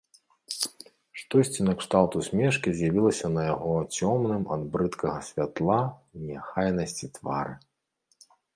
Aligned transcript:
Штосьці 1.19 1.65
накшталт 1.67 2.15
усмешкі 2.19 2.73
з'явілася 2.79 3.31
на 3.35 3.41
яго 3.49 3.75
цёмным 3.97 4.49
ад 4.57 4.65
брыдкага 4.73 5.19
святла 5.31 5.79
і 6.17 6.33
неахайнасці 6.33 7.05
твары. 7.19 7.53